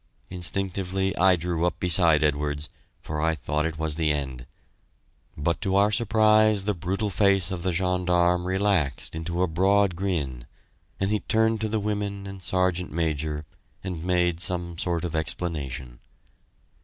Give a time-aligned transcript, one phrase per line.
[0.31, 2.71] Instinctively I drew up beside Edwards,
[3.03, 4.47] for I thought it was the end;
[5.37, 10.47] but to our surprise the brutal face of the gendarme relaxed into a broad grin,
[10.99, 13.45] and he turned to the women and Sergeant Major
[13.83, 15.99] and made some sort of explanation.